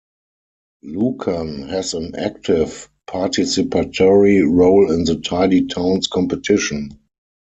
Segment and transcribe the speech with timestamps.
[0.81, 6.97] Lucan has an active participatory role in the Tidy Towns competition.